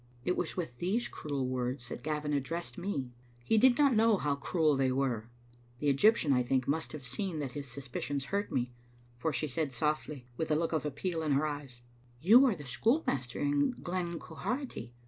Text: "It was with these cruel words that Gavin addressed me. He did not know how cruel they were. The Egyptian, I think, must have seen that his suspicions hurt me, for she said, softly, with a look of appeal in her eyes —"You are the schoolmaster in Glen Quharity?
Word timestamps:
"It 0.25 0.35
was 0.35 0.57
with 0.57 0.75
these 0.79 1.07
cruel 1.07 1.45
words 1.47 1.89
that 1.89 2.01
Gavin 2.01 2.33
addressed 2.33 2.75
me. 2.75 3.11
He 3.43 3.59
did 3.59 3.77
not 3.77 3.93
know 3.93 4.17
how 4.17 4.35
cruel 4.35 4.75
they 4.75 4.91
were. 4.91 5.29
The 5.77 5.89
Egyptian, 5.89 6.33
I 6.33 6.41
think, 6.41 6.67
must 6.67 6.91
have 6.93 7.03
seen 7.03 7.37
that 7.37 7.51
his 7.51 7.67
suspicions 7.67 8.25
hurt 8.33 8.51
me, 8.51 8.71
for 9.19 9.31
she 9.31 9.45
said, 9.47 9.71
softly, 9.71 10.25
with 10.37 10.49
a 10.49 10.55
look 10.55 10.73
of 10.73 10.87
appeal 10.87 11.21
in 11.21 11.33
her 11.33 11.45
eyes 11.45 11.83
—"You 12.29 12.47
are 12.47 12.55
the 12.55 12.65
schoolmaster 12.65 13.39
in 13.39 13.75
Glen 13.83 14.17
Quharity? 14.17 14.93